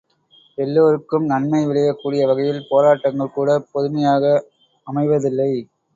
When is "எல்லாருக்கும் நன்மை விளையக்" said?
0.57-1.99